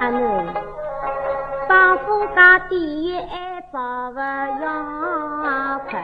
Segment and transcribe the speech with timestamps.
[0.00, 0.18] 阿囡，
[1.68, 6.02] 丈夫家第一爱早不要困，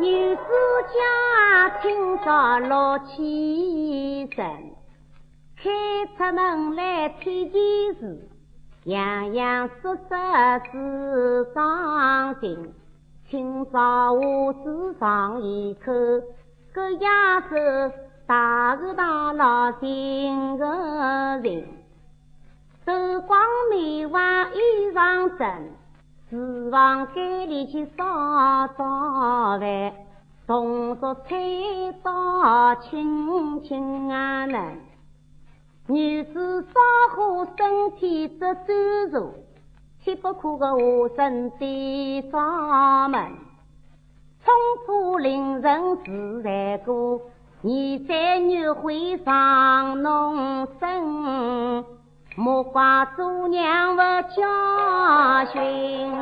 [0.00, 0.42] 女子
[0.92, 4.44] 家清早六起身，
[5.56, 5.70] 开
[6.18, 7.54] 出门来看电
[7.98, 8.28] 视，
[8.84, 12.74] 洋洋洒洒是伤心。
[13.30, 15.90] 清早我只尝一口，
[16.72, 17.48] 个牙手
[18.26, 20.66] 大个大老心个
[21.42, 21.66] 人，
[22.86, 23.38] 手光
[23.70, 25.70] 眉弯衣裳整，
[26.30, 29.92] 厨房间里去烧烧饭，
[30.46, 31.36] 动作菜
[32.02, 34.78] 刀轻轻啊嫩，
[35.88, 39.34] 女子烧火身体只端坐。
[40.04, 43.30] 切不可个下身的闸门，
[44.52, 47.22] 冲破凌人自然过，
[47.62, 51.84] 你在女会上弄身，
[52.36, 52.82] 莫怪
[53.16, 54.42] 做娘不教
[55.52, 56.12] 训，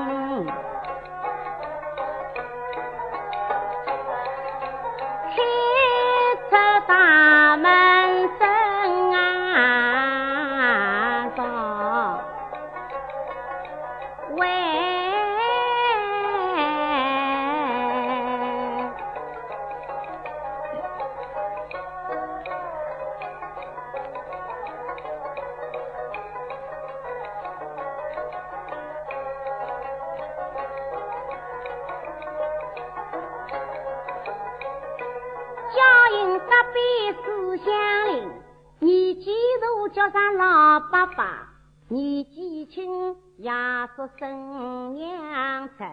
[39.92, 41.48] 叫上老爸爸，
[41.88, 43.50] 年纪轻也
[43.96, 45.86] 说声娘亲。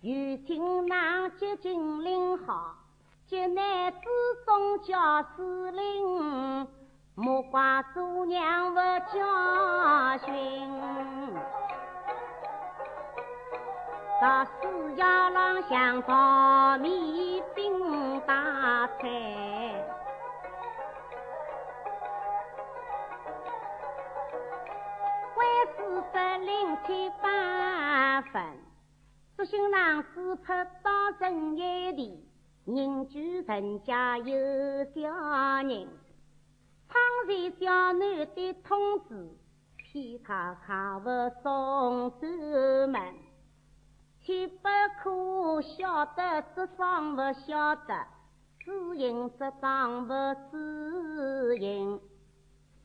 [0.00, 2.76] 有听郎接金领好，
[3.26, 3.98] 接男子
[4.46, 6.68] 总叫司令，
[7.16, 8.80] 莫怪祖娘不
[9.12, 11.34] 教训。
[14.20, 19.91] 到寺窑廊向炒米饼打菜。
[26.44, 28.42] 零七八分，
[29.36, 32.28] 祝新郎子拍到人眼里，
[32.64, 34.34] 人聚人家有
[34.92, 35.08] 小
[35.62, 35.86] 人，
[36.88, 39.30] 倘若小男的通知，
[39.76, 41.08] 骗他卡不
[41.44, 42.26] 送出
[42.88, 43.00] 门，
[44.20, 44.68] 岂不
[45.00, 48.04] 可晓得这桩不晓得，
[48.58, 50.14] 只因这桩不
[50.50, 52.00] 知音，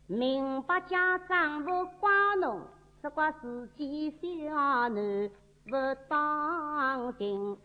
[0.05, 2.61] 明白家长不怪侬。
[3.01, 5.29] 只怪自己小男
[5.65, 5.71] 不
[6.09, 7.57] 当心，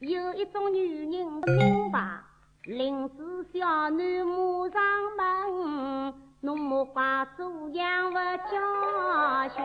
[0.00, 2.18] 有一种女人不明白，
[2.64, 4.82] 临时小男马上
[5.16, 8.18] 门，侬莫怪祖娘不
[8.50, 9.62] 教训。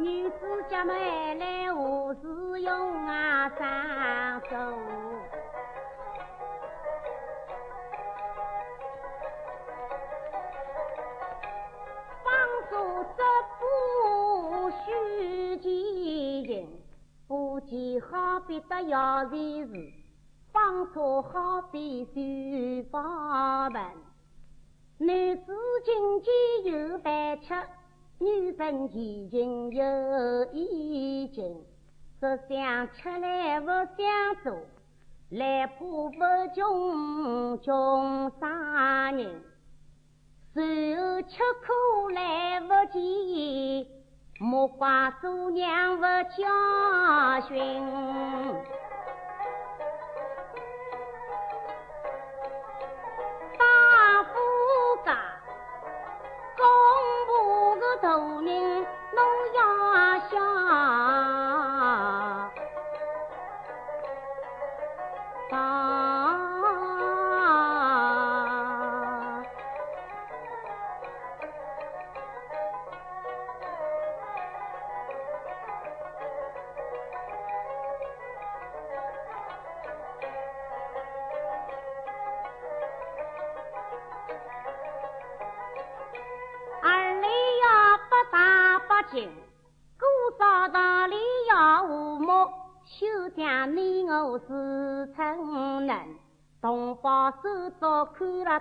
[0.00, 3.48] 女子家买来何时用啊？
[3.48, 5.17] 上手。
[18.00, 19.92] 好比得要钱时，
[20.52, 23.82] 方车好比修房门。
[24.98, 25.52] 男子
[25.84, 26.30] 经济
[26.70, 27.54] 有饭吃，
[28.18, 31.64] 女人前情有意境。
[32.20, 33.96] 只想吃来不想
[34.42, 34.58] 做，
[35.30, 36.18] 来不不
[36.54, 39.40] 穷穷啥人？
[40.52, 43.86] 随后吃苦来不及。
[44.38, 44.88] 莫怪
[45.20, 46.02] 祖娘不
[46.36, 48.77] 教训。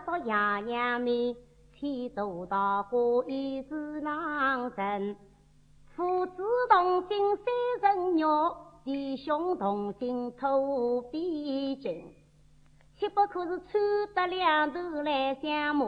[0.07, 1.35] 到爷娘面，
[1.73, 5.17] 天道桃花已是郎人，
[5.97, 7.37] 父子同心
[7.81, 8.55] 三人鸟，
[8.85, 12.15] 弟兄同心土比金。
[12.95, 15.85] 岂不可是穿得两头来相骂，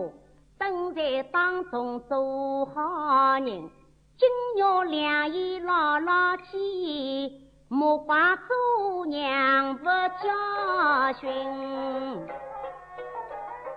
[0.57, 3.45] 等在当中做好人。
[3.45, 7.45] 今日两眼牢牢记。
[7.69, 11.29] 莫怪祖娘不教训，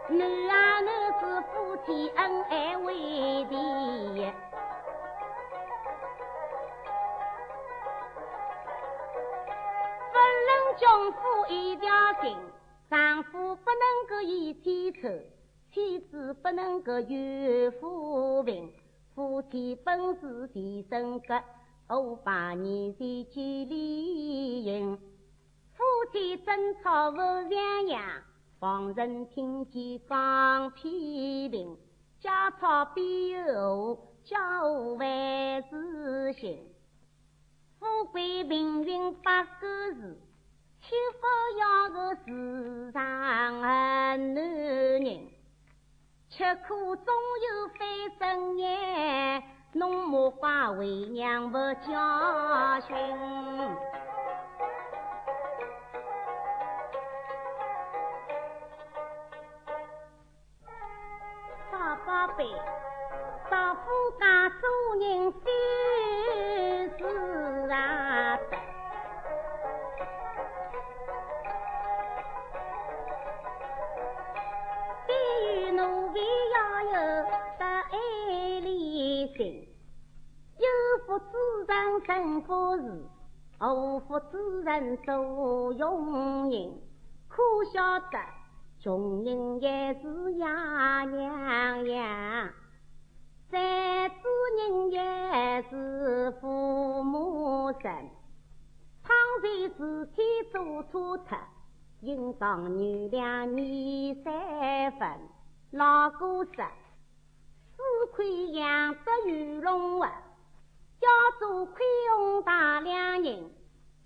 [0.08, 0.20] 男
[0.50, 2.92] 啊男子夫妻恩爱为
[3.44, 3.56] 敌，
[10.10, 10.18] 不
[10.48, 11.18] 能丈夫
[11.48, 11.88] 一条
[12.20, 12.36] 心，
[12.90, 15.08] 丈夫不能够一天愁，
[15.72, 18.72] 妻子不能够怨夫贫，
[19.14, 21.40] 夫妻本是天生格。
[21.94, 24.96] 五百年前几里营，
[25.74, 25.82] 夫
[26.12, 28.22] 妻争吵不两样，
[28.62, 31.76] 旁人听见讲批评，
[32.20, 32.58] 家丑
[32.94, 35.08] 必有家务万
[35.68, 36.60] 事兴。
[37.80, 40.16] 富贵命运八个字，
[40.80, 41.26] 岂不
[41.58, 45.26] 要个世上男人？
[46.30, 47.12] 吃苦总
[47.50, 49.42] 有非正业。
[49.72, 52.94] 侬莫怪为娘不教训，
[62.22, 62.46] 大宝贝，
[63.50, 63.82] 丈夫
[64.20, 65.42] 家做人心
[66.96, 67.02] 事
[67.72, 68.38] 啊，
[75.04, 75.10] 必
[75.64, 76.20] 须努力
[76.52, 76.92] 要有
[77.58, 77.90] 得爱
[78.60, 79.68] 理心。
[80.58, 80.64] 有
[81.04, 81.24] 福之
[81.66, 82.82] 人成福事，
[83.58, 85.10] 无福之人受
[85.74, 86.80] 庸人。
[87.28, 87.42] 可
[87.72, 88.18] 晓得，
[88.82, 92.52] 穷人也是呀娘呀，
[93.48, 94.16] 再子
[94.58, 97.82] 人也是父母生。
[99.04, 101.36] 倘若自己做错特，
[102.00, 105.08] 应当原谅你三分。
[105.70, 106.52] 老哥说，
[107.76, 110.10] 吃亏养得鱼龙啊。
[110.98, 111.08] 要
[111.38, 111.76] 做宽
[112.16, 113.48] 宏大量人，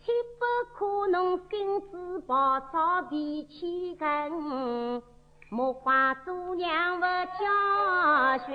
[0.06, 0.44] 岂不
[0.78, 5.02] 可弄君子暴躁脾气硬？
[5.50, 7.06] 莫怪做娘不
[7.40, 8.54] 教训，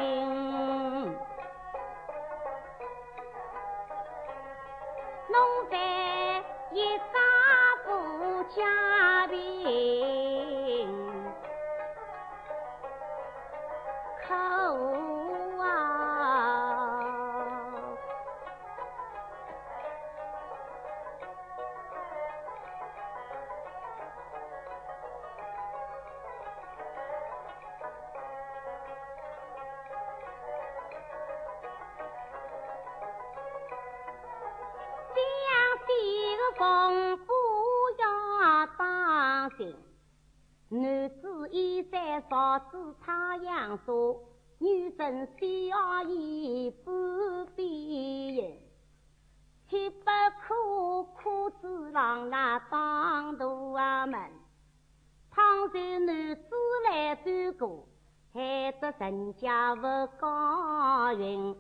[42.52, 43.94] 少子太阳下，
[44.60, 46.94] 女生小衣半
[47.56, 48.60] 边影。
[49.70, 50.06] 岂不
[50.42, 54.20] 可苦子郎那当大门？
[55.30, 56.44] 倘若男子
[56.90, 57.88] 来转过，
[58.34, 59.84] 害得人家不
[60.20, 61.56] 高兴。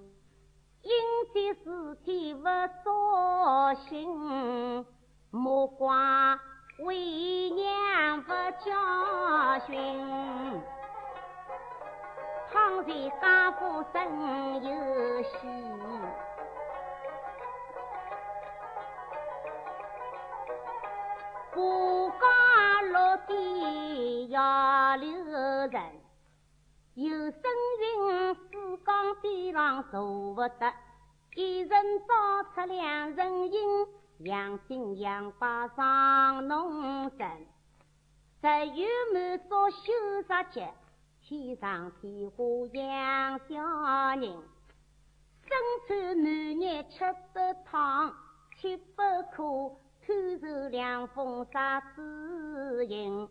[0.81, 0.91] 因
[1.33, 2.43] 这事体不
[2.83, 4.85] 扫兴，
[5.29, 5.95] 莫怪。
[6.79, 8.31] 为娘不
[8.65, 9.77] 教训，
[12.51, 15.29] 倘若家父生有喜，
[21.53, 25.81] 不家落地要留人。
[26.95, 27.41] 有声
[27.79, 30.73] 云：四江边浪坐不得，
[31.35, 33.87] 一人造出两人影。
[34.19, 37.27] 养精养八上农神，
[38.41, 39.77] 十有满所修
[40.27, 40.71] 十节，
[41.31, 43.55] 天上天下养小
[44.19, 44.35] 人。
[45.47, 45.49] 身
[45.87, 46.99] 穿男衣吃
[47.33, 48.13] 得汤，
[48.57, 53.29] 岂不可偷受凉风杀子银？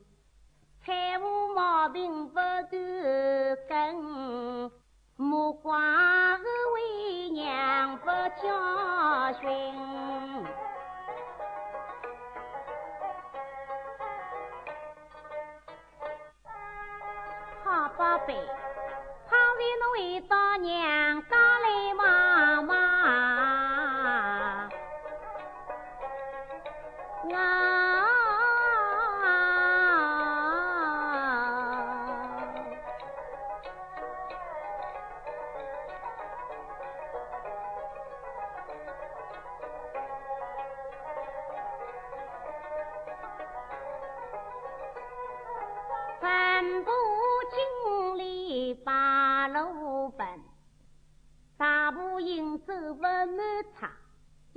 [0.82, 2.70] 财务毛病不断
[3.68, 4.70] 根，
[5.16, 8.06] 莫怪我为娘不
[8.42, 9.46] 教训。
[18.00, 18.32] 宝贝，
[19.28, 21.69] 倘若侬回到娘家来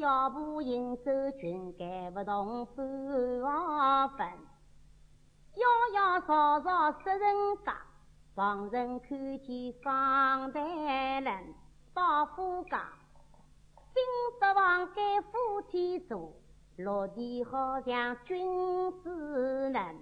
[0.04, 2.76] 脚步行走均赶不动半
[4.10, 4.28] 分。
[5.56, 7.74] 摇摇吵吵十人家，
[8.36, 11.54] 旁人看见方台人
[11.94, 12.84] 到夫家，
[13.94, 14.04] 金
[14.42, 16.34] 色房间夫妻坐，
[16.76, 19.96] 落地好像君子人，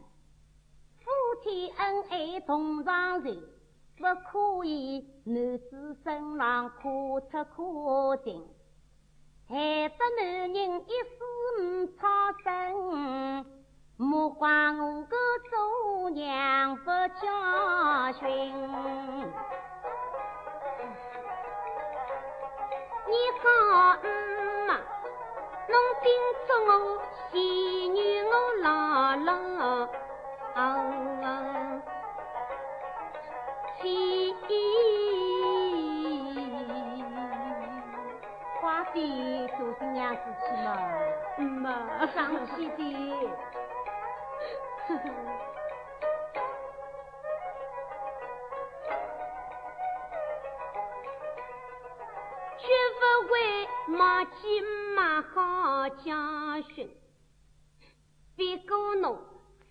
[0.98, 1.12] 夫
[1.44, 3.40] 妻恩爱同床睡。
[3.98, 8.44] 不可以，男子身上可出可进，
[9.52, 9.58] 害
[9.90, 10.56] 得男人
[10.88, 11.20] 一时
[11.60, 11.62] 唔
[11.98, 12.08] 操
[12.42, 13.46] 心。
[13.98, 15.18] 莫怪我个
[15.50, 17.28] 做娘不教
[18.18, 18.28] 训。
[23.08, 23.46] 你好，
[24.04, 24.80] 嗯嘛，
[25.68, 26.08] 侬叮
[26.48, 26.72] 嘱我，
[38.92, 40.78] 快点做新娘子去嘛，
[41.38, 42.84] 嗯嘛，上去的。
[52.58, 52.68] 绝
[53.00, 53.34] 不会
[53.98, 54.62] 忘记
[54.94, 56.90] 妈好教训，
[58.36, 59.18] 别过侬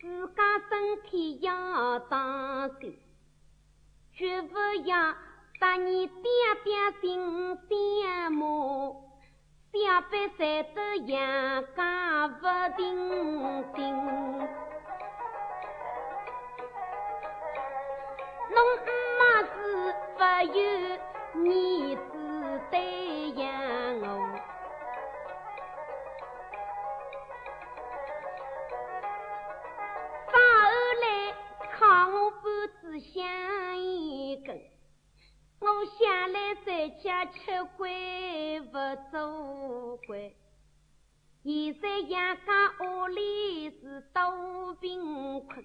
[0.00, 2.98] 自家身体要当心。
[4.14, 5.14] 绝不要
[5.60, 6.22] 把你爹
[6.64, 9.09] 爹心羡慕，
[9.72, 9.78] 小
[10.10, 12.42] 辈才得养家不
[12.76, 13.78] 定定。
[18.50, 18.58] 侬
[19.16, 19.54] 妈是
[20.16, 20.20] 不
[20.52, 20.58] 有
[21.34, 21.46] 儿
[22.10, 22.12] 子
[22.72, 23.49] 对呀
[37.02, 38.72] 家吃亏不
[39.10, 40.20] 做官，
[41.44, 45.64] 现在养家屋里是多贫困。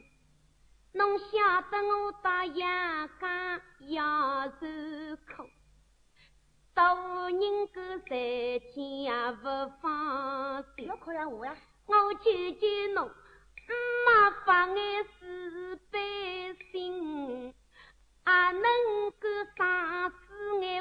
[0.93, 4.65] 侬晓得我到养家要受
[5.27, 5.49] 苦，
[6.73, 6.95] 到
[7.29, 9.43] 人个在家不
[9.81, 10.89] 放心。
[10.89, 11.55] 我呀？
[11.87, 13.11] 我求求侬，
[14.05, 17.53] 妈发爱慈悲心。
[18.27, 19.27] 也能够
[20.59, 20.75] Nghe.